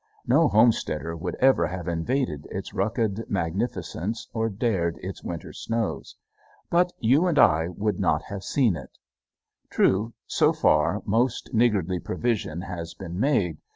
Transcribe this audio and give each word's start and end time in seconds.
No 0.25 0.47
homesteader 0.47 1.15
would 1.15 1.35
ever 1.35 1.67
have 1.67 1.87
invaded 1.87 2.47
its 2.49 2.73
rugged 2.73 3.23
magnificence 3.29 4.27
or 4.33 4.49
dared 4.49 4.97
its 5.03 5.23
winter 5.23 5.53
snows. 5.53 6.15
But 6.71 6.91
you 6.97 7.27
and 7.27 7.37
I 7.37 7.67
would 7.67 7.99
not 7.99 8.23
have 8.23 8.43
seen 8.43 8.75
it. 8.75 8.97
True, 9.69 10.15
so 10.25 10.53
far 10.53 11.03
most 11.05 11.53
niggardly 11.53 11.99
provision 11.99 12.61
has 12.61 12.95
been 12.95 13.19
made. 13.19 13.59